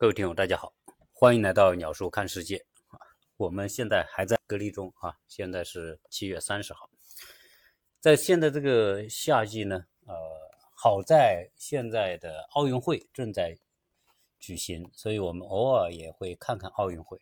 [0.00, 0.72] 各位听友，大家好，
[1.12, 3.02] 欢迎来到鸟叔看世界啊！
[3.36, 6.88] 我们现在还在隔离中啊，现在是七月三十号，
[7.98, 10.14] 在现在这个夏季呢，呃，
[10.76, 13.58] 好在现在的奥运会正在
[14.38, 17.20] 举行，所以我们偶尔也会看看奥运会。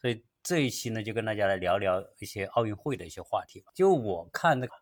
[0.00, 3.70] 所以这一期呢，就跟大家来聊聊一些奥运会的一些话题吧。
[3.76, 4.72] 就我看那个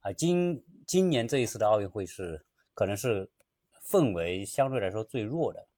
[0.00, 2.42] 啊，今今年这一次的奥运会是
[2.72, 3.30] 可能是
[3.86, 5.68] 氛围相对来说最弱的。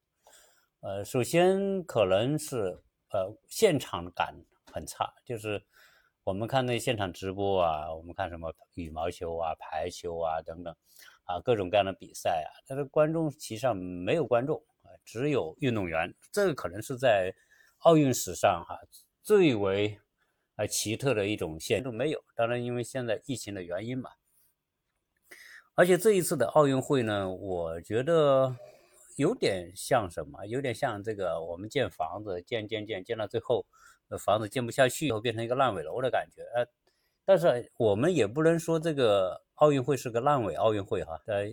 [0.82, 2.76] 呃，首先可能是
[3.11, 4.34] 呃现场感
[4.72, 5.64] 很差，就是
[6.24, 10.74] 我们看那现场直播啊，我们看什么羽毛球啊、排球啊等等
[11.22, 14.60] 啊，各种各样的比赛啊，但是观众席上没有观众，
[15.04, 17.32] 只有运动员，这个可能是在
[17.85, 18.76] 奥运史上哈
[19.22, 20.00] 最为
[20.57, 22.24] 啊奇特的一种现都没有。
[22.35, 24.10] 当然，因为现在疫情的原因嘛，
[25.76, 28.57] 而且这一次的奥运会呢，我觉得。
[29.16, 30.44] 有点像什么？
[30.46, 33.66] 有点像这个我们建房子，建建建建到最后，
[34.18, 36.42] 房子建不下去以后变成一个烂尾楼的感觉。
[36.55, 36.66] 呃，
[37.24, 41.20] 但是我们也不能说这个奥运会是个烂尾奥运会哈。
[41.27, 41.46] 呃，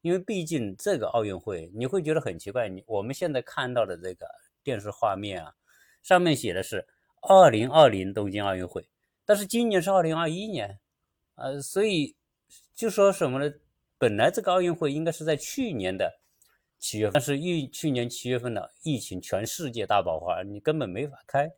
[0.00, 4.26] 因为毕竟这个奥运会你会觉得很奇怪，你我们现在看到的这个
[4.62, 5.52] 电视画面啊，
[6.02, 6.86] 上面写的是
[7.22, 8.88] 二零二零东京奥运会，
[9.24, 10.78] 但是今年是二零二一年，
[11.36, 12.16] 呃，所以
[12.74, 13.54] 就说什么呢？
[13.98, 16.20] 本来这个奥运会应该是在去年的。
[16.84, 21.50] 七月份，但是疫去年七月份的疫情，全世界大爆发，你根本没法开，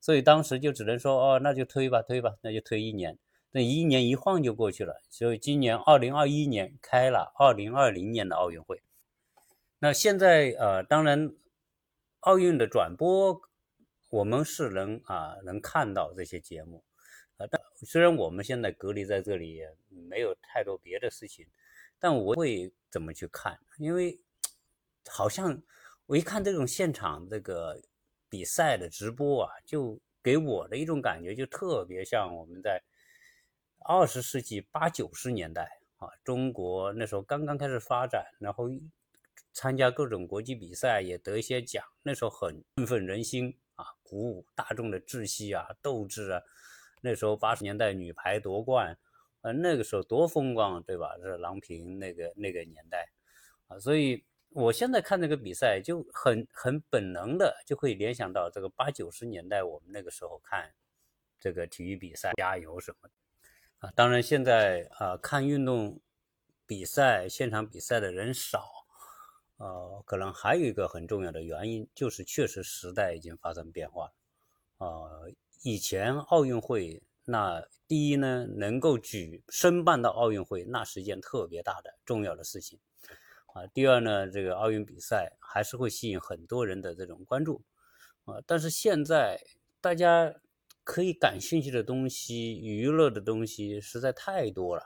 [0.00, 3.16] 所以当时就只能说，哦，那就推吧，推吧，那就推一年，
[3.52, 5.00] 那一年一晃就过去了。
[5.08, 8.82] 所以今年二零二一年开了二零二零年的奥运会。
[9.78, 11.32] 那现在呃，当然
[12.18, 13.40] 奥运的转播，
[14.10, 16.82] 我们是能啊能看到这些节目，
[17.36, 21.46] 啊，但虽然我们现在隔离在这里，没有太多别的事情，
[22.00, 23.60] 但我会怎么去看？
[23.78, 24.18] 因为。
[25.08, 25.62] 好像
[26.06, 27.80] 我一看这种现场这个
[28.28, 32.82] 比赛的直播啊，就给我的一种感觉，就特别像我们在
[33.84, 38.68] 二十世纪八九十年代啊，中国那时候刚刚开始发展，然后
[39.52, 46.42] 参加各种国际比赛也得一些奖，那时候很振奋人心啊，鼓舞大众的志气啊、斗志啊。
[47.00, 48.96] 那时候八十年代女排夺冠，
[49.40, 51.16] 呃，那个时候多风光，对吧？
[51.22, 53.10] 是郎平那个那个年代
[53.66, 54.24] 啊，所以。
[54.54, 60.72] 我现在看这个比赛就很很本能的就会联想到这个八九十年代我们那个时候看
[61.40, 65.98] 这个体育比赛加油什么的啊，当然现在啊看运动
[66.66, 68.68] 比赛现场比赛的人少，
[69.56, 75.10] 呃，可能还有一个很重要的原因就是确实时代已经发生变化了啊，
[75.62, 82.78] 以前奥运会那第一呢能够举申办到奥运会那是一件特别大的重要的事情。
[83.54, 87.62] 啊，第二呢，这个奥运比赛还是会吸引很多人的这种关注，
[88.24, 89.38] 啊，但是现在
[89.80, 90.34] 大家
[90.84, 94.82] 可以感兴趣的东西、娱乐的东西实在太多了，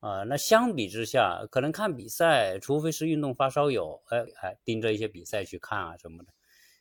[0.00, 6.32] 啊，那相比之下，可能看比赛，除非是运动发烧友，哎哎，盯着一些比赛去看啊什么的，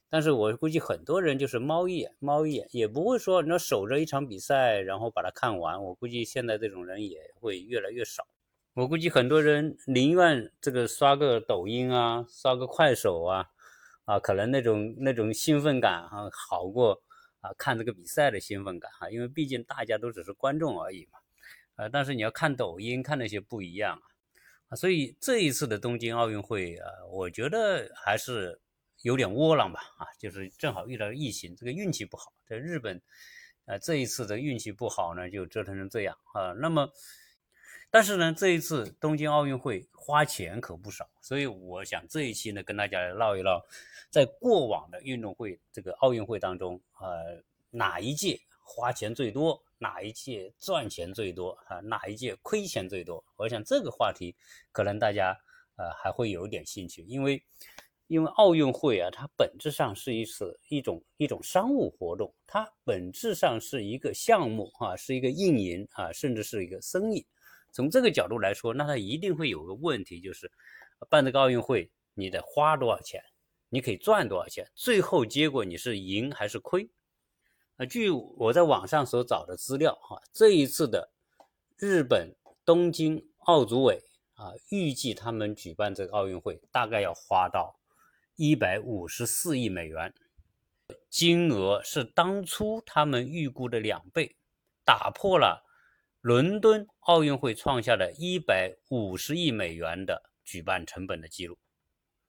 [0.09, 8.25] 但是我估计很多人就是猫一眼，猫一眼也不会说你要守着一场比赛，然后把它看完，我估计现在这种人也会越来越少。
[8.75, 13.49] 我估计很多人宁愿这个刷个抖音啊，刷个快手啊，
[14.05, 17.01] 啊，可能那种那种兴奋感啊，好过
[17.41, 21.19] 啊看这个比赛的兴奋感哈，因为毕竟大家都只是观众而已嘛，
[21.75, 23.99] 啊，但是你要看抖音看那些不一样
[24.69, 28.61] 啊，所以这一次的东京奥运会啊，我觉得还是
[29.01, 33.01] 有点窝囊吧，啊，就是正好遇到疫情，这个运气不好，在日本，
[33.65, 36.89] 呃，这一次的运气不好呢，就折腾成这样啊，那么。
[37.91, 43.65] 但是呢，这一次东京奥运会花钱可不少，所以我想这一期呢，跟大家来唠一唠，
[44.11, 53.23] 在过往的运动会这个奥运会当中，呃，哪一届花钱最多，哪一届赚钱最多啊，哪一届亏钱最多？
[53.35, 54.35] 我想这个话题
[54.71, 55.35] 可能大家
[55.75, 57.43] 呃还会有点兴趣，因为
[58.05, 67.25] 因为奥运会啊，它本质上是一次一种一种商务活动，它本质上是一个项目啊，是一个运营啊，甚至是一个生意。
[67.71, 70.51] 从这个角度来说，那他一定会有个问题，就是
[71.09, 73.23] 办这个奥运会，你得花多少钱，
[73.69, 76.89] 你可以赚多少钱，最后结果你是赢还是亏？
[77.77, 81.11] 啊，据我在网上所找的资料，哈，这一次的
[81.77, 82.35] 日本
[82.65, 87.79] 东京奥组委啊，预计他们举办这个奥运会大概要花到
[88.35, 90.13] 一百五十四亿美元，
[91.09, 94.35] 金额是当初他们预估的两倍，
[94.83, 95.68] 打破了。
[96.21, 101.57] 伦敦奥运会创下了一百五十亿美元的举办成本的记录，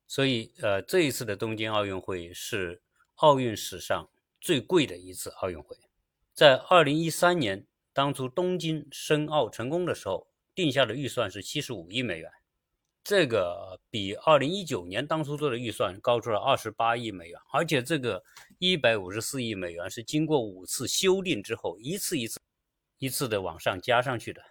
[0.07, 2.81] 所以呃，这一次的东京奥运会是
[3.17, 4.09] 奥运史上
[4.41, 5.77] 最贵的一次奥运会。
[6.33, 12.31] 在二零一三年，当初东京申奥成功的时候，定下的预算是七十五亿美元。
[13.03, 18.23] 这个比二零一九年当初做的预算高出了二十八亿美元，而且这个
[18.59, 22.39] 一百五十四亿美元是经过五次修订之后，一次一次、
[23.01, 24.43] 一次的往上加上去的。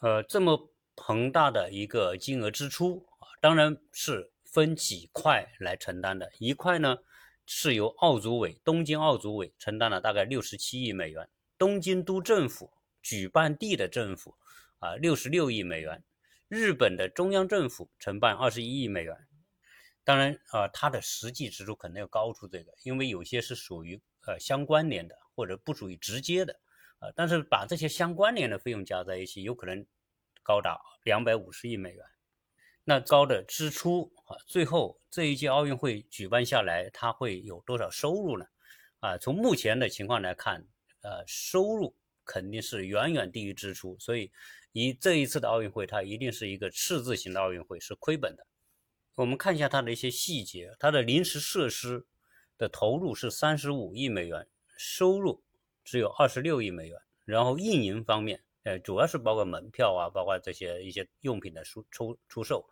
[0.00, 6.32] 呃，这么庞大的一个金额支出啊，当然是分几块来承担的。
[6.38, 6.96] 一块呢
[7.44, 11.28] 是由奥组委、东京奥组委承担了大概六十七亿美元，
[11.58, 12.72] 东京都政府
[13.02, 14.34] 举办地的政府
[14.78, 16.02] 啊六十六亿美元。
[16.48, 19.14] 日本的中央政府承办二十一亿美元，
[20.04, 26.58] 当然啊，它的实际支出可能要高出这个，因为有些是属于呃相关联的，或者不属于直接的，
[27.02, 29.84] 啊，但是把这些相关联的费用加在一起，有可能
[30.42, 32.04] 高达两百五十亿美元。
[32.84, 38.46] 那高的支出啊，最后这一届奥运会举办下来，它会有多少收入呢？
[39.00, 40.64] 啊，从目前的情况来看，
[41.02, 41.94] 呃，收入
[42.24, 44.30] 肯定是远远低于支出，所以。
[44.74, 48.46] 以这一次的奥运会，它一定是一个赤字型的奥运会，是亏本的。
[49.16, 52.06] 我们看一下它的一些细节，它的临时设施
[52.56, 54.48] 的投入是三十五亿美元，
[54.78, 55.42] 收入
[55.84, 56.98] 只有二十六亿美元。
[57.24, 62.68] 然后运营方面，呃，主要是包括门票啊，包括这些一些用品的出出出售，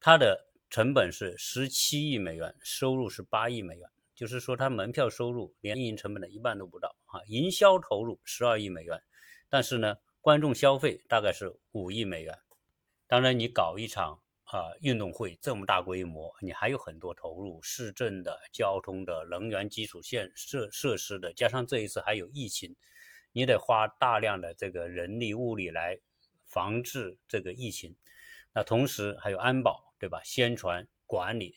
[0.00, 7.20] 它的成本是十七亿美元，收入是八亿美元，就是说它门票收入连运营成本的一半都不到啊。
[7.26, 9.02] 营销投入十二亿美元，
[9.48, 9.96] 但是呢。
[10.22, 12.36] 观众消费大概是五亿美元，
[13.06, 22.74] 当然你搞一场啊运动会这么大规模，你还有很多投入，市政的、交通的、能源基础设设设施的，加上这一次还有疫情，
[23.32, 25.98] 你得花大量的这个人力物力来
[26.46, 27.94] 防治这个疫情，
[28.52, 30.20] 那同时还有安保，对吧？
[30.24, 31.56] 宣传管理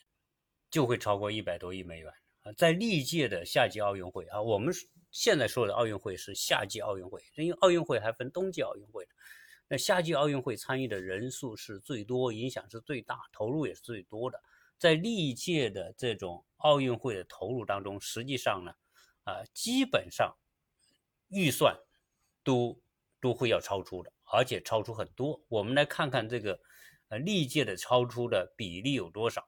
[0.70, 4.74] 就会超过一百多亿美元啊，在历届的夏季奥运会啊，我们。
[5.12, 9.08] 现在说的奥运会是夏季奥运会，因为奥运会还分冬季奥运会。
[9.70, 14.42] 那夏季奥运会参与的人数是最多，影响是最大，投入也是最多的。
[14.78, 18.74] 在历届的这种奥运会的投入当中，实际上呢，
[19.24, 20.36] 啊，基本上
[21.30, 21.78] 预算
[22.44, 22.78] 都
[23.22, 25.42] 都会要超出的，而且超出很多。
[25.48, 26.60] 我们来看看这个
[27.08, 29.48] 呃历届的超出的比例有多少。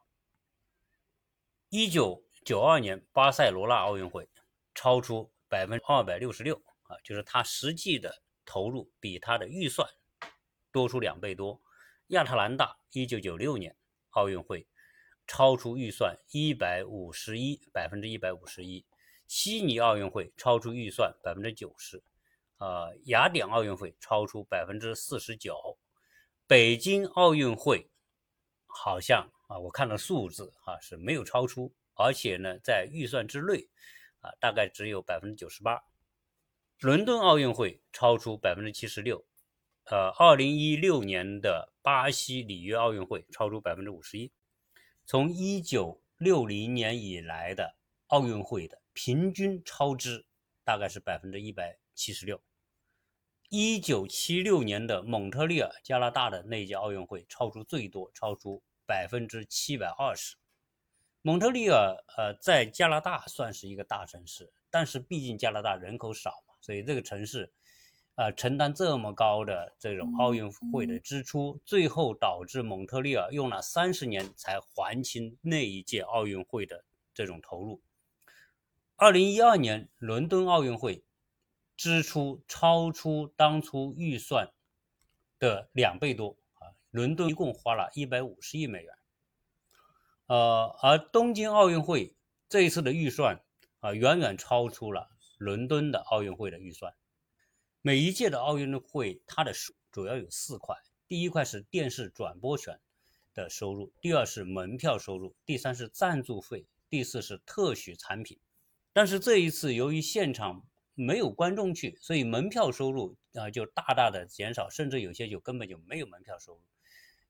[1.70, 4.30] 一九九二年巴塞罗那奥运会
[4.74, 5.30] 超出。
[5.52, 9.86] 百分之二百六十六啊，就是它实际的投入比它的预算
[10.72, 11.62] 多出两倍多。
[12.08, 13.76] 亚特兰大一九九六年
[14.10, 14.68] 奥运会
[15.28, 18.86] 超出预算一百五十一，百分之一百五十一。
[19.28, 22.04] 悉尼奥运会超出预算百分之九十，
[22.58, 25.78] 啊，雅典奥运会超出百分之四十九。
[26.48, 27.90] 北京奥运会
[28.66, 33.70] 好像啊，我看了数字啊是没有超出，而且呢在预算之内。
[34.20, 35.82] 啊，大概只有百分之九十八。
[36.80, 39.26] 伦敦奥运会超出百分之七十六，
[39.86, 44.32] 呃，二零一六年的巴西里约奥运会超出百分之五十一。
[45.06, 47.76] 从一九六零年以来的
[48.08, 50.26] 奥运会的平均超支
[50.64, 52.42] 大概是百分之一百七十六。
[53.50, 60.38] 一九七六年的蒙特利尔加拿大的那届奥运会超出最多，超出百分之七百二十。
[61.22, 67.52] 蒙特利尔，呃，在加拿大算是一个大城市，但是毕竟加拿大人口少嘛，所以这个城市，
[68.16, 77.82] 呃，承担这么高的这种奥运会的支出，最后导致蒙特利尔用了三十年才还清那一届奥运会的这种投入。
[78.98, 81.04] 二零一二年伦敦奥运会
[81.76, 84.52] 支出超出当初预算
[85.40, 88.94] 的两倍多啊，伦敦一共花了一百五十亿美元。
[90.28, 92.16] 呃，而东京奥运会
[92.48, 93.42] 这一次的预算
[93.80, 96.94] 啊，远远超出了伦敦的奥运会的预算。
[97.84, 99.52] 每一届的奥运会，它的
[99.92, 100.76] 主要有四块：
[101.08, 102.80] 第一块是电视转播权
[103.34, 108.38] 的收入，第二是门票收入，第三是赞助费，第四是特许产品。
[108.94, 116.62] 但是这一次由于现场没有观众去，所以门票收入啊就大大的减少，甚至有些就根本就没有门票收入。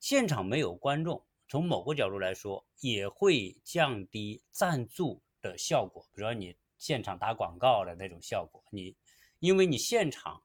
[0.02, 1.24] 现场没有观众。
[1.48, 8.62] 从某个角度来说，也会降低赞助的效果，比如说你现场打广告的那种效果。
[8.70, 8.96] 你
[9.42, 10.44] 因为你现场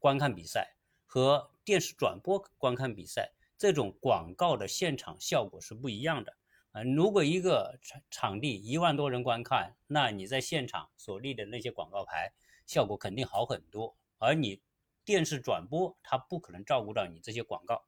[0.00, 0.74] 观看比赛
[1.06, 6.36] 和电视转播观看比赛，这种广告的现场效果是不一样的
[6.72, 6.82] 啊。
[6.82, 12.32] 如果一个场场地一万多人观看，那你在现场所立的那些广告牌
[12.66, 14.60] 效果肯定好很多，而你
[15.04, 17.84] 电视转播它不可能照顾到你这些广告。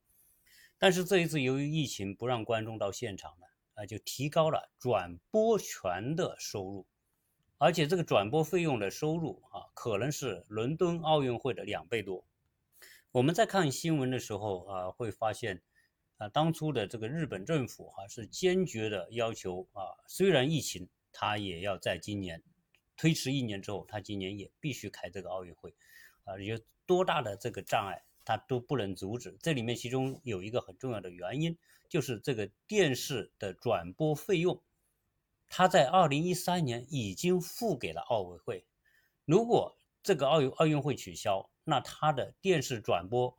[0.79, 6.87] 但是这一次由于疫情不让观众到现场了，啊，就提高了转播权的收入，
[7.59, 12.25] 而且这个转播费用的收入啊，可能是伦敦奥运会的两倍多。
[13.13, 15.63] 我们在看新闻的时候啊，会发现
[16.19, 22.43] 啊，当初的这个日本政府哈是坚决的要求啊，虽然疫情，他也要在今年
[22.97, 25.75] 推迟一年之后，他今年也必须开这个奥运会
[26.25, 29.37] 啊，有多大的这个障碍，他都不能阻止。
[29.41, 31.57] 这里面其中有一个很重要的原因。
[31.89, 34.61] 就是这个电视的转播费用，
[35.49, 38.67] 他在二零一三年已经付给了奥委会。
[39.25, 43.37] 如果这个奥运奥运会取消，那他的电视转播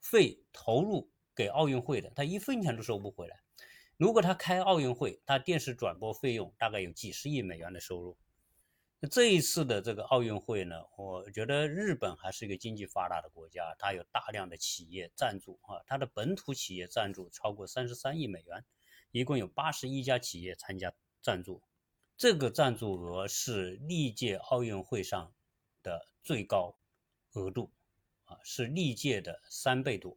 [0.00, 3.40] 费投入给奥运会的，他一分钱都收不回来。
[3.96, 8.16] 如果他开奥运会，他电视转播费用大概有几十亿美元的收入。
[9.00, 18.64] 那这一次的这个奥运会呢，我觉得日本还是一个经济发达的国家，它有大量的企业赞助啊，它的本土企业赞助超过三十三亿美元，
[19.10, 20.92] 一共有八十一家企业参加
[21.26, 21.60] 赞助，
[22.16, 25.34] 这个赞助额是历届奥运会上
[25.82, 26.78] 的最高
[27.32, 27.72] 额度
[28.26, 30.16] 啊，是历届的三倍多。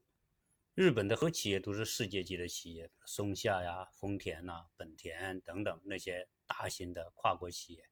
[0.76, 7.90] 日本的和企业都是世界级的企业，松下呀、丰田呐、本田等等那些大型的跨国企业。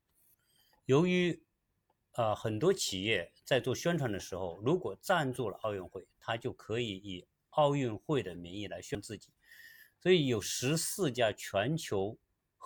[0.85, 1.43] 由于，
[2.11, 9.31] 呃，很多企业在做宣传的时候，如果赞助了奥运会，他就可以以奥运会的名义来宣自己。
[9.99, 12.15] 所以有十四家全球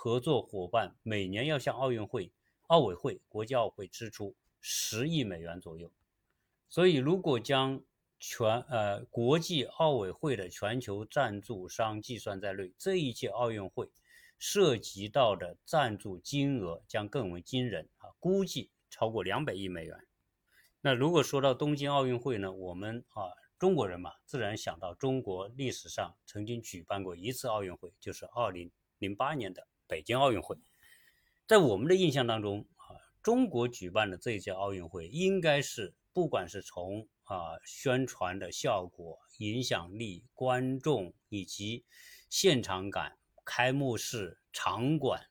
[0.03, 2.31] 合作伙伴每年要向奥运会、
[2.63, 5.91] 奥委会、国际奥会支出十亿美元左右。
[6.69, 7.83] 所以，如果将
[8.19, 13.91] 全呃国际奥委会的全球赞助商计算在内，这一届奥运会。
[14.39, 19.95] 涉及到的赞助金额将更为惊人啊，估计超过两百亿美元。
[20.81, 23.29] 那如果说到东京奥运会呢，我们啊
[23.59, 30.55] 中国人嘛，自然想到中国历史上曾经举办过一次奥运会，就是二零零八年的北京奥运会。
[31.45, 41.83] 在我们的印象当中啊，中国举办的这一届奥运会，应该是不管是从啊宣传的效果、影响力、观众以及
[42.29, 43.17] 现场感。
[43.43, 45.27] 开幕式场馆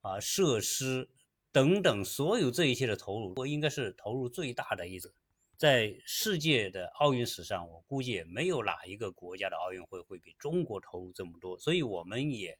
[0.00, 1.10] 啊，设施
[1.52, 5.12] 等等，所有这一切的投入，我应该是投入最大的一次。
[5.58, 11.58] 在世界的奥运史上，我估计也没有哪一个国家的奥运会会比中国投入这么多。
[11.58, 12.56] 所以，我们也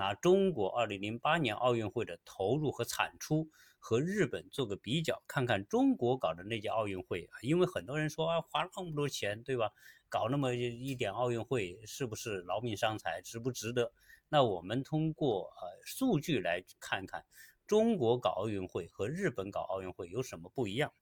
[0.00, 3.46] 拿中国2008年奥运会的投入和产出
[3.78, 9.70] 和日本做个比较，看看中国搞的那届奥运会啊，因为很多人说啊，花那么多钱，对吧？
[10.08, 13.92] 搞那么一点奥运会，是不是劳民伤财，值不值得？
[14.30, 17.26] 那我们通过呃数据来看看，
[17.66, 20.94] 中国搞奥运会和日本搞奥运会有什么不一样？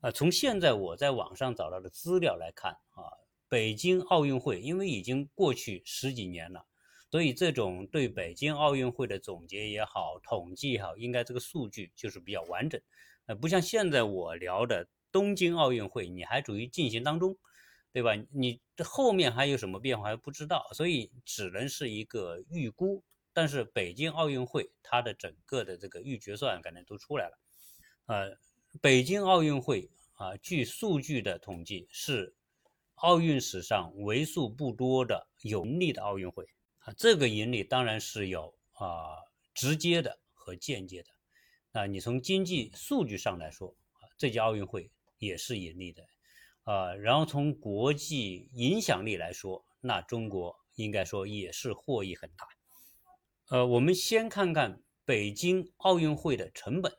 [0.00, 3.14] 啊，从现在我在网上找到的资料来看啊，
[3.48, 6.66] 北京奥运会因为已经过去十几年了，
[7.10, 12.80] 所以这种对北京奥运会的总结也好，统计也好，应该这个数据就是比较完整。
[13.26, 17.36] 呃，不像现在我聊的东京奥运会，你还处于进行当中。
[17.92, 18.12] 对吧？
[18.32, 23.02] 你这后面还有什么变化还不知道，所以只能是一个预估。
[23.32, 27.38] 但是北京奥运会它的整个的这个预决算可能都出来了。
[28.06, 28.38] 呃，
[28.80, 32.32] 北京奥运会啊，据数据的统计是
[32.94, 36.46] 奥运史上为数不多的有利的奥运会
[36.80, 36.92] 啊。
[36.96, 39.16] 这个盈利当然是有啊
[39.54, 41.08] 直接的和间接的。
[41.72, 43.74] 啊，你从经济数据上来说，
[44.18, 46.02] 这届奥运会也是盈利的。
[46.64, 52.46] 啊，然后从国际影响力来说，那中国应该说也是获益很大。
[53.48, 56.92] 呃，我们先看看北京奥运会的成本。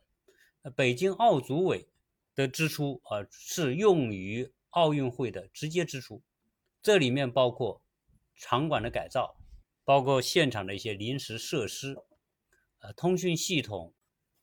[0.76, 1.88] 北京奥组委
[2.36, 6.22] 的支出啊，是用于奥运会的直接支出，
[6.82, 7.82] 这里面包括
[8.36, 9.36] 场馆的改造，
[9.92, 11.98] 包括现场的一些临时设施，
[12.80, 13.94] 呃，通讯系统、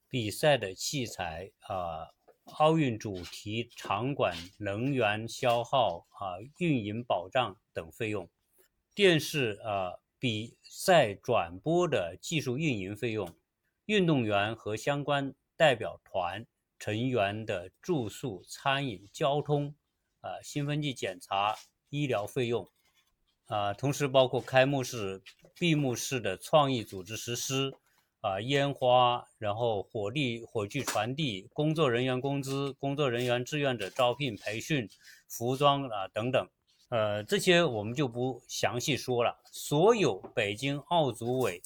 [0.07, 2.11] 比赛的器材啊。
[2.59, 8.29] 奥运主题场馆能源消耗啊、运营保障等费用，
[8.95, 13.35] 电视啊比赛转播的技术运营费用，
[13.87, 16.47] 运动员和相关代表团
[16.79, 19.75] 成员的住宿、餐饮、交通
[20.21, 21.57] 啊、兴奋剂检查、
[21.89, 22.71] 医疗费用
[23.45, 25.23] 啊，同时包括开幕式、
[25.59, 27.75] 闭幕式的创意组织实施。
[28.21, 34.89] 啊，烟花，然后火力、火炬传递，工作人员工资，工作人员志愿者招聘培训，
[35.29, 36.49] 服装啊等等，
[36.89, 39.39] 呃，这些我们就不详细说了。
[39.53, 41.63] 所有北京奥组委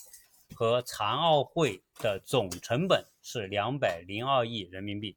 [0.54, 5.16] 和残奥会的总成本是两百零二亿人民币。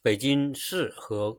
[0.00, 1.38] 北京市和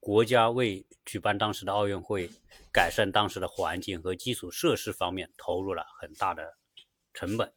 [0.00, 2.30] 国家为举办当时的奥运会，
[2.72, 6.56] 改善当时的环境和基础设施方面投入了很大的
[7.12, 7.52] 成本，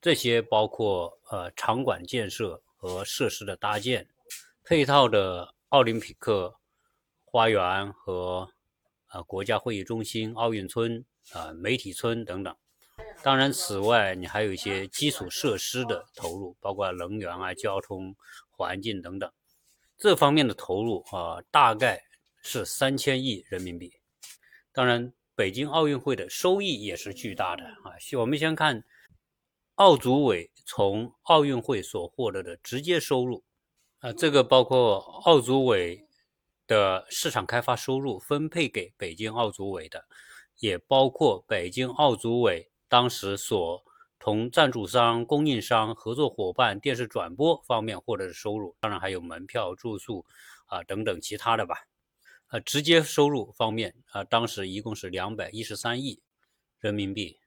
[0.00, 4.08] 这些包括呃场馆建设和设施的搭建，
[4.64, 6.56] 配套的奥林匹克
[7.24, 8.50] 花园和
[9.06, 12.54] 啊国家会议中心、奥运村啊媒体村等等。
[13.22, 18.14] 当然，此外你还有一些基础设施的投入，包括能源啊、交通、
[18.50, 19.30] 环境等等，
[19.98, 22.02] 这方面的投入啊，大概
[22.42, 23.92] 是三千亿人民币。
[24.72, 27.96] 当然，北京奥运会的收益也是巨大的啊。
[28.18, 28.84] 我们先看
[29.76, 33.42] 奥组委从奥运会所获得的直接收入
[34.00, 36.06] 啊，这个包括奥组委
[36.66, 40.04] 的市场开发收入分配给北京奥组委的，
[40.58, 42.70] 也包括北京奥组委。
[42.88, 43.82] 当时所
[44.18, 50.24] 同赞助商、供应商、合作伙伴、电视转播方面获得的收入，当然还有门票、住宿
[50.66, 51.76] 啊等等其他的吧。
[52.46, 56.20] 啊，直接收入方面啊，当时一共是两百一十三亿
[56.78, 57.38] 人民币。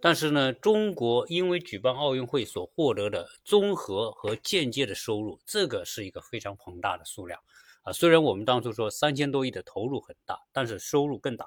[0.00, 7.38] 但是呢，中国因为举办奥运会所获得的综合和间接的收入，这个是一个非常庞大的数量
[7.82, 7.92] 啊。
[7.92, 11.46] 虽然我们当初说三千多亿的投入很大，但是收入更大。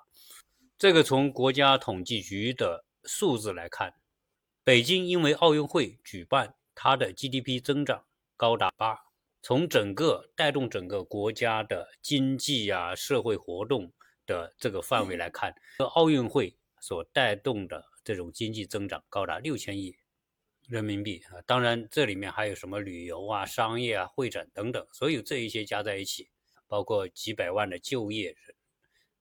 [0.78, 2.86] 这个从国家统计局的。
[3.06, 3.94] 数字来看，
[4.66, 8.06] 北京因为奥运会举办，它的 GDP 增长
[8.38, 8.98] 高达八。
[9.42, 13.92] 从整个带动整个国家的经济啊、社会活动
[14.26, 19.98] 的这个范围来看，这奥运会所带动的这种经济增长高达六千亿
[20.70, 21.42] 人民币啊。
[21.46, 26.30] 当然，这里面还有什么旅游啊、商业啊、会展等等，所有这一些加在一起，
[26.70, 28.34] 包括几百万的就业，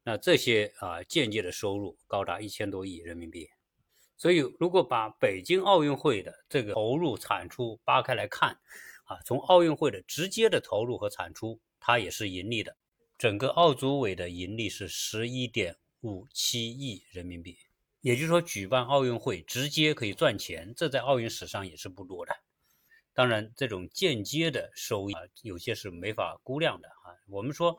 [0.05, 3.51] 那这些啊间接的收入高达一千多亿人民币。
[4.23, 8.57] 所以，如果把北京奥运会的这个投入产出扒开来看，
[9.03, 12.77] 啊，从奥运会的直接的投入和产出，它也是盈利的。
[13.19, 17.59] 整个奥组委的盈利是十一点五七亿人民币，
[18.01, 22.33] 也就是说，举办奥运会直接可以赚钱，这在奥运史上也是不多的。
[23.13, 27.19] 当然，这种间接的收益啊，有些是没法估量的啊。
[27.27, 27.77] 我们说，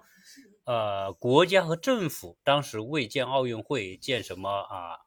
[0.65, 4.99] 呃，国家和政府当时为建奥运会建什么啊？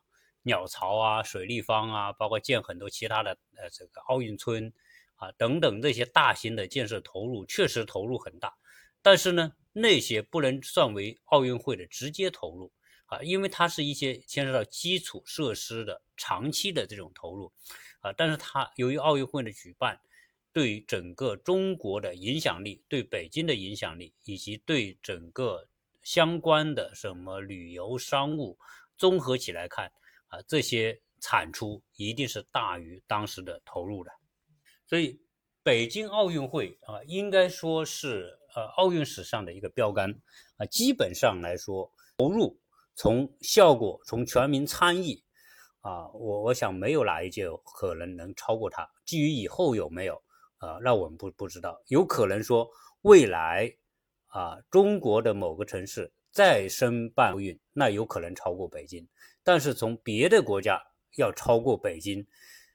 [0.47, 4.73] 鸟巢啊，水立方啊，包括建很多其他的呃这个奥运村
[5.17, 8.55] 啊等等这些大型的建设投入，确实投入很大。
[9.03, 12.71] 但是呢，那些不能算为奥运会的直接投入
[13.07, 17.53] 啊，因为它是一些牵涉到基础设施的长期的这种投入
[18.01, 18.13] 啊。
[18.13, 20.01] 但是它由于奥运会的举办，
[20.53, 25.67] 对整个中国的影响力、对北京的影响力，以及对整个
[26.05, 28.57] 相关的什么旅游、商务
[28.97, 29.91] 综合起来看。
[30.43, 34.11] 这些产出一定是大于当时的投入的，
[34.87, 35.21] 所以
[35.63, 40.13] 北京奥运会啊，应该说是呃奥运史上的一个标杆
[40.57, 40.67] 啊。
[40.67, 42.61] 基本上来说，投入
[42.95, 45.21] 从效果从全民参与
[45.81, 48.89] 啊，我我想没有哪一届可能能超过它。
[49.05, 50.23] 至于以后有没有
[50.59, 51.83] 啊，那我们不不知道。
[51.89, 52.69] 有可能说
[53.03, 53.75] 未来
[54.27, 59.09] 啊，中国的某个城市再申办奥运，那有可能超过北京。
[59.47, 60.83] 但是从别的国家
[61.17, 62.27] 要超过北京，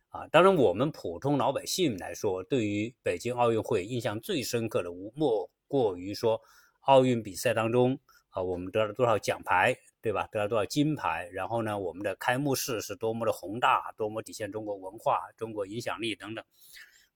[0.08, 6.42] 啊，当然我们普通老百姓来说，对于北京奥运会印象最深刻的无莫过于说，
[6.84, 10.26] 奥运比赛当中啊，我们得了多少奖牌，对吧？
[10.32, 11.28] 得了多少金牌？
[11.34, 16.46] 然后呢，我们的开幕式是多么的宏大，多么体现中国文化、中国影响力等等，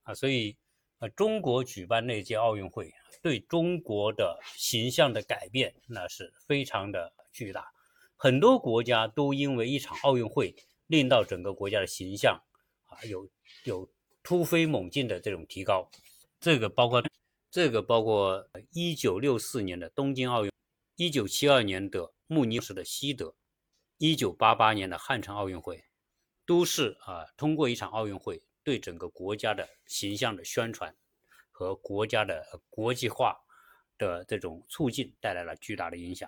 [0.04, 0.58] 啊，所以
[1.00, 7.72] 呃，中国举办那届奥运会对中国的形象的改变，那是非常的巨大。
[8.26, 10.56] 很多国家都因为一场奥运会，
[10.88, 12.42] 令到整个国家的形象
[12.86, 13.30] 啊有
[13.66, 13.88] 有
[14.24, 15.88] 突飞猛进的这种提高。
[16.40, 17.04] 这个包括
[17.52, 20.52] 这个包括一九六四年的东京奥运，
[20.96, 23.36] 一九七二年的慕尼黑的西德，
[24.00, 25.84] 一九八八年的汉城奥运会，
[26.48, 30.96] 都是啊通过一场奥运会对整个国家的形象的宣传
[31.52, 33.38] 和国家的国际化
[34.00, 36.28] 的这种促进带来了巨大的影响。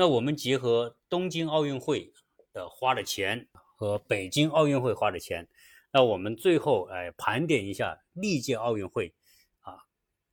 [0.00, 2.10] 那我们结合东京奥运会
[2.54, 5.46] 的花的钱和北京奥运会花的钱，
[5.92, 9.14] 那我们最后哎盘点一下历届奥运会
[9.58, 9.84] 啊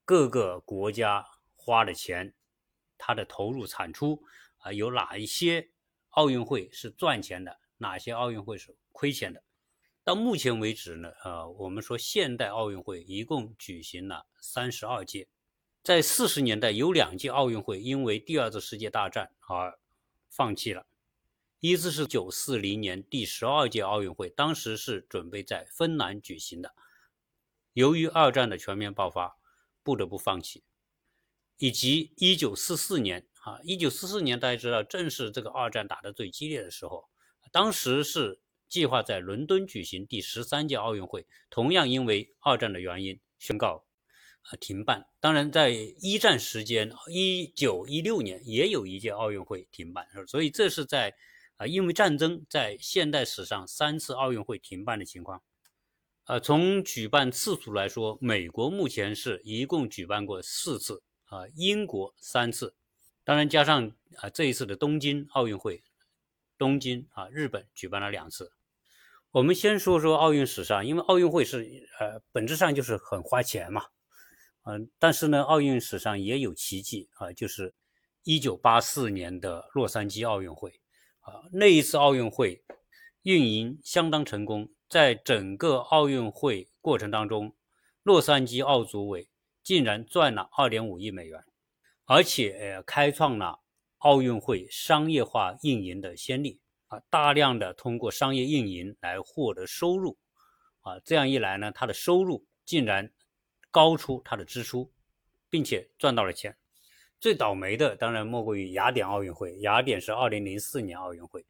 [0.05, 2.33] 各个国家花的钱，
[2.97, 4.23] 它的投入产出
[4.59, 5.69] 啊有哪一些
[6.11, 9.43] 奥运会是赚钱的，哪些奥运会是亏钱的？
[10.01, 15.27] 到目前为止呢，呃，我们说现代奥运会一共举行了三十二届。
[15.87, 19.79] 在四十年代，有两届奥运会因为第二次世界大战而
[20.27, 20.85] 放弃了。
[21.61, 26.75] 一次是九四零年第十二届奥运会，当时是准备在芬兰举行的，
[27.71, 29.37] 由于二战的全面爆发，
[29.81, 30.65] 不得不放弃。
[31.55, 37.07] 以及一九四四年啊，一九四四年大家知道，正是这个二战打得最激烈的时候，
[37.49, 43.86] 当时是计划在伦敦举行第十三届奥运会，同样因为二战的原因宣告
[44.49, 45.05] 啊停办。
[45.19, 51.13] 当然，在一战时间，一九一六年也有一届奥运会停办，所以这是在
[51.57, 55.41] 啊因为战争在现代史上三次奥运会停办的情况。
[56.25, 62.75] 呃，从举办次数来说，美国目前是一共举办过四次，啊，英国三次，
[63.23, 65.83] 当然加上啊这一次的东京奥运会，
[66.57, 68.51] 东京啊日本举办了两次。
[69.31, 73.85] 我们先说说奥运史上，因为奥运会是呃本质上就是很花钱嘛，
[74.69, 77.73] 嗯，但是呢，奥运史上也有奇迹啊，就是
[78.23, 80.81] 一九八四年的洛杉矶奥运会，
[81.21, 82.61] 啊，那一次奥运会
[83.21, 84.69] 运营相当成功。
[84.89, 87.55] 在整个奥运会过程当中，
[88.03, 89.29] 洛杉矶奥组委
[89.63, 91.41] 竟然赚了二点五亿美元，
[92.05, 93.59] 而且开创了
[93.99, 97.01] 奥运会商业化运营的先例啊！
[97.09, 100.17] 大量的通过商业运营来获得收入
[100.81, 100.99] 啊！
[101.05, 103.11] 这样一来呢，它的收入竟然
[103.77, 104.91] 高出他的支出，
[105.51, 106.57] 并且赚到了钱。
[107.19, 109.55] 最倒霉的当然莫过于雅典奥运会。
[109.59, 111.45] 雅典是二零零四年奥运会，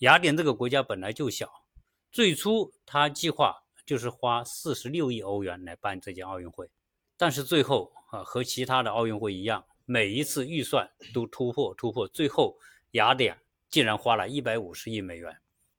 [0.00, 1.50] 雅典这个国家本来就小。
[2.10, 3.56] 最初他计划
[3.86, 6.68] 就是花四十六亿欧元来办这届奥运会，
[7.16, 12.58] 但是最后啊和其他的奥运会一样，每一次预算都突破突破，最后
[12.90, 13.38] 雅典
[13.70, 15.34] 竟然花了一百五十亿美元。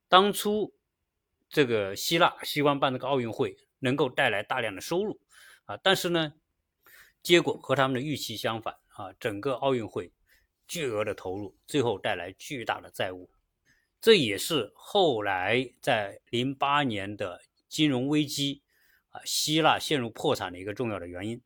[0.08, 0.74] 当初
[1.48, 5.20] 这个希腊希望办这个奥运会能够带来大量的收入
[5.64, 6.34] 啊，但是呢，
[7.22, 10.12] 结果和他们的预期相反啊，整个奥运会
[10.66, 13.30] 巨额的投入，最后带来巨大的债务。
[14.00, 18.62] 这也是后来在零八年的金融危机
[19.08, 21.40] 啊，希腊陷入破产的一个重要的原因。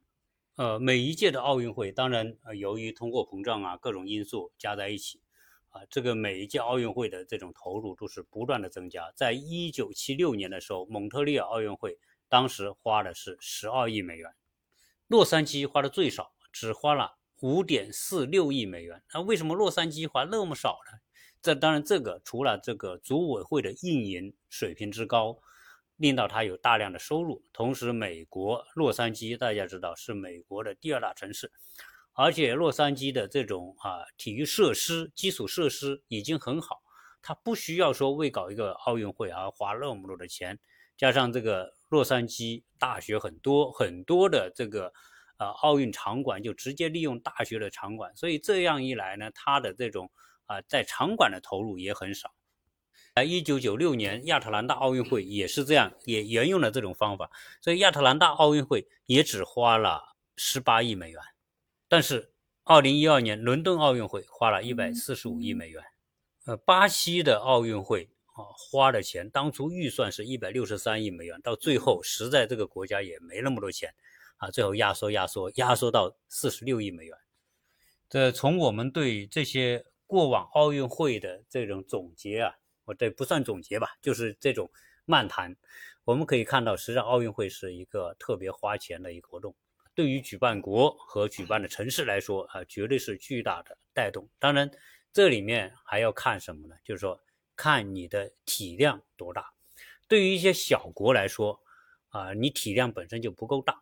[0.56, 5.22] 呃，每一届的奥运会，当然呃，由于通货膨胀啊各种因素加在一起，
[5.68, 9.12] 啊，这个每一届奥运会的这种投入都是不断的增加。
[9.14, 11.96] 在一九七六年的时候，蒙特利尔奥运会
[12.28, 14.32] 当时花的是十二亿美元，
[15.06, 19.02] 洛杉矶花的最少，只花了五点四六亿美元。
[19.14, 20.98] 那为什么洛杉矶花那么少呢？
[21.40, 25.38] 这当然，这个除了这个组委会的运营水平之高，
[25.96, 27.42] 令到它有大量的收入。
[27.52, 31.52] 同时，美国洛杉矶大家知道是美国的第二大城市，
[32.12, 36.82] 而且洛杉矶的这种啊体育设施、基础设施已经很好，
[37.22, 40.58] 它不需要说为搞一个奥运会而花那么多的钱。
[40.96, 44.92] 加上这个洛杉矶大学很多很多的这个
[45.38, 50.10] 呃奥运场馆就直接利用大学的场馆，所以这样一来呢，它的这种。
[50.48, 52.32] 啊，在场馆的投入也很少。
[53.14, 61.20] 在一九九六年亚特兰大奥运会也是这样，也沿用了这种方法，所以亚特兰大奥运会也只花了十八亿美元。
[61.86, 62.32] 但是
[62.64, 65.84] 二零一二年伦敦奥运会花了一百四十五亿美元。
[66.46, 73.92] 呃，巴西的奥运会啊，花的钱当初预算是一百六十三亿美元，到最后实在这个国家也没那么多钱
[74.36, 77.16] 啊，最后压缩压缩压缩到四十六亿美元。
[78.08, 79.84] 这从我们对这些。
[80.10, 82.54] 过往奥运会的这种总结啊，
[82.86, 84.70] 我这不算总结吧，就是这种
[85.04, 85.54] 漫谈。
[86.04, 89.54] 我们可以看到，实际上奥运会是一个特别花钱的一个活动，
[89.94, 94.26] 对于举办国和举办的城市来说啊，绝对是巨大的带动。
[94.38, 94.70] 当然，
[95.12, 96.74] 这里面还要看什么呢？
[96.82, 97.20] 就是说，
[97.58, 99.52] 看你的体量多大。
[100.06, 101.60] 对于一些小国来说
[102.08, 103.78] 啊，你体量本身就不够大，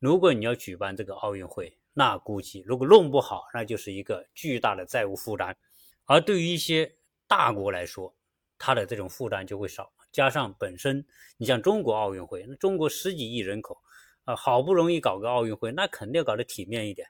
[0.00, 1.76] 如果你要举办这个奥运会。
[1.92, 5.56] 那估计如果弄不好，那就是一个巨大的债务负担。
[6.04, 6.94] 而对于一些
[7.26, 8.14] 大国来说，
[8.56, 9.92] 它的这种负担就会少。
[10.12, 11.04] 加上本身，
[11.36, 13.76] 你像中国奥运会，那中国十几亿人口，
[14.24, 17.08] 啊，好不容易搞个奥运会，那肯定要搞得体面一点。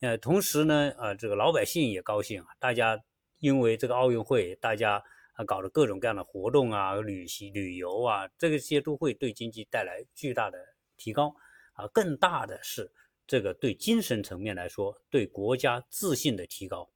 [0.00, 2.98] 呃，同时呢，呃，这个老百姓也高兴啊，大家
[3.40, 10.58] 因为这个奥运会，大家啊搞的各种各样的活动啊，旅行、旅游啊，这些都会对经济带来巨大的
[10.96, 11.36] 提高。
[11.74, 12.90] 啊，更大的是。
[13.26, 16.86] 这个对精神层面来说，对国家自信的提高，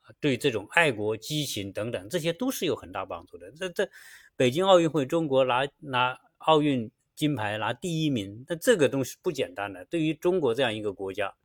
[0.00, 3.52] 啊，对这种爱国激情等等，这些都是有很大帮助的。
[3.52, 3.86] 这这，
[4.34, 9.84] 北京奥运会，中国拿拿奥运金牌拿第一名，那这个东西不简单的。
[9.84, 11.36] 对于中国这样一个国家，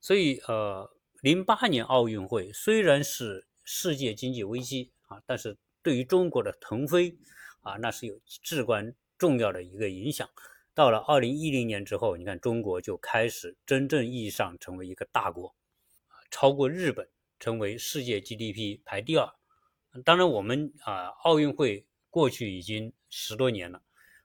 [0.00, 0.90] 所以呃，
[1.22, 7.14] 零八年奥运会虽然是世界经济危机啊，但是对于中国的腾飞
[7.60, 10.28] 啊，那是有至关重要的一个影响。
[10.72, 15.54] 到了二零一零年之后，你看中国就开始真正意义上成为一个大国，
[16.30, 19.30] 超过日本，成为世界 GDP 排第二。
[20.04, 23.82] 当然，我们啊，奥运会过去已经十多年了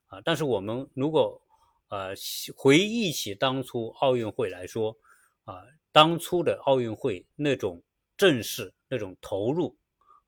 [0.08, 1.41] 啊，但是我们如果
[1.89, 2.13] 呃
[2.56, 4.98] 回忆起当初奥运会来说
[5.43, 7.84] 啊，当初的奥运会那种
[8.15, 9.78] 正式、那种投入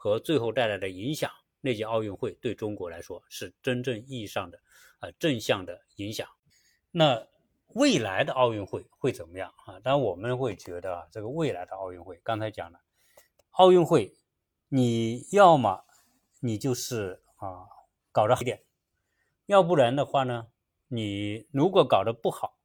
[0.04, 4.60] 和最后带来的影响那届奥运会对中国来说是真正意义上的
[4.98, 6.28] 啊正向的影响。
[6.90, 7.28] 那
[7.76, 9.80] 未来的奥运会会怎么样啊？
[9.82, 12.80] 当然我们会觉得啊，这个未来的奥运会，刚才讲了，
[13.52, 14.12] 奥运会
[14.70, 15.84] 你要么
[16.40, 17.68] 你就是啊
[18.12, 18.64] 搞得好一点，
[19.46, 20.48] 要不然的话呢，
[20.88, 22.58] 你如果搞得不好，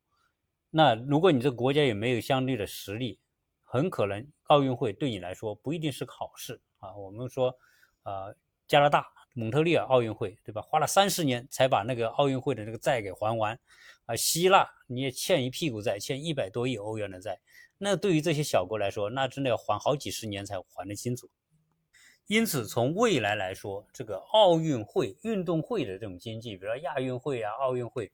[0.71, 3.21] 那如果你这个国家也没有相对的实力，
[3.63, 6.97] 很可能奥运会对你来说不一定是个好事啊。
[6.97, 7.57] 我们说，
[8.05, 8.35] 呃，
[8.67, 10.63] 加拿大蒙特利尔奥运会，对吧？
[10.63, 13.59] 花了三十年才把那个奥运会的那个债给还完，
[14.07, 17.41] 啊，希腊你也欠一屁股债，欠一百多亿欧元的债，
[17.79, 21.29] 那对于这些小国来说，那真的要还好几十年才还得清楚。
[22.27, 28.11] 因此，从未来来说，这个奥运会、运动会的这种经济，比如说亚运会啊、奥运会，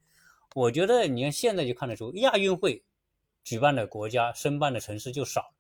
[0.54, 2.82] 我觉得你看现在就看得出，亚运会。
[3.44, 5.52] 举办的国家、申办的城市就少，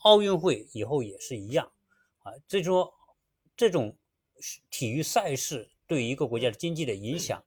[0.00, 1.72] 奥运会以后也是一样，
[2.30, 2.92] 啊，这说
[3.56, 3.96] 这种
[4.70, 7.42] 体育赛事对一个国家的经济的影响，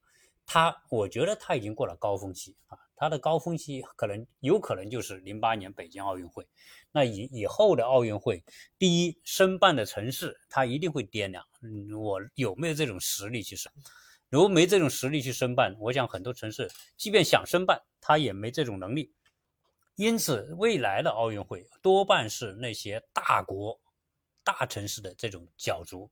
[0.46, 6.46] 它我觉得它已经过了高峰期啊，它的高峰期可能有可能就是零八年北京奥运会，
[6.92, 8.44] 那以以后的奥运会，
[8.78, 11.46] 第一申办的城市它一定会掂量，
[11.98, 13.72] 我有没有这种实力去申，
[14.30, 19.14] 如果没这种实力去申办，我想很多城市即便想申办，它也没这种能力。
[19.96, 23.80] 因此，未来的奥运会多半是那些大国、
[24.44, 26.10] 大城市的这种角逐，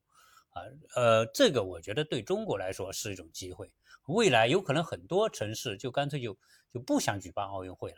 [0.50, 0.62] 啊，
[0.96, 3.72] 呃，这个我觉得对中国来说是一种机会。
[4.08, 6.38] 未来有可能很多城市就干脆就
[6.74, 7.98] 就不想举办奥运会了，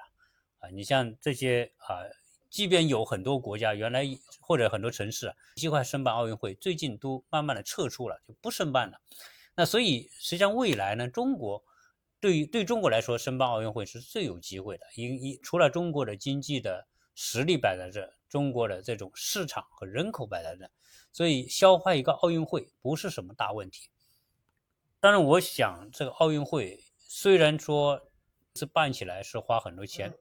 [0.60, 2.04] 啊，你像这些啊，
[2.50, 4.06] 即便有很多国家原来
[4.40, 9.00] 或者很多城市计划申办奥运会，最近都慢慢的撤出了，就不申办了。
[9.56, 11.64] 那所以实际上未来呢，中国。
[12.20, 14.86] 对于对中国来说，申办奥运会是最有机会的。
[14.96, 20.70] 因一除了中国的经济的实力摆在这，中国的这种市场和人口摆在这，
[21.12, 23.90] 所以消化一个奥运会不是什么大问题。
[25.00, 28.02] 当然，我想这个奥运会虽然说
[28.56, 30.14] 是办起来是花很多钱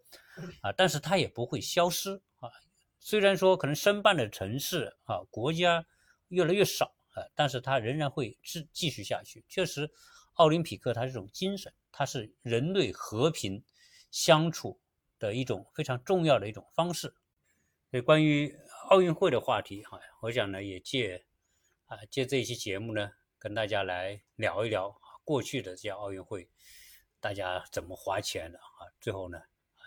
[0.61, 2.51] 啊，但是它也不会消失啊。
[2.99, 5.87] 虽然说可能申办的城市啊国家
[6.29, 9.45] 越来越少啊，但是它仍然会继继续下去。
[9.49, 9.91] 确实，
[10.35, 11.73] 奥林匹克它这种精神。
[11.95, 13.63] 它是人类和平
[14.11, 14.81] 相处
[15.23, 17.15] 的一种非常重要的一种方式。
[17.93, 18.53] 所以，关于
[18.89, 21.25] 奥运会的话题，哈，我想呢，也借
[21.87, 26.49] 啊借这一期节目呢，跟大家来聊一聊过去的这些奥运会，
[27.21, 28.91] 大家怎么花钱的啊？
[29.01, 29.39] 最后呢，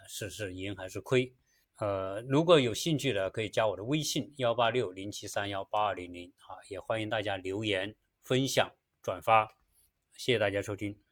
[0.08, 1.36] 是是赢还是亏？
[1.78, 7.94] 呃，如果有兴趣的，可以加我的微信幺八六零七三幺八二零零啊，也欢迎大家留言、
[8.24, 8.72] 分享、
[9.02, 9.58] 转发，
[10.14, 11.05] 谢谢大家收听。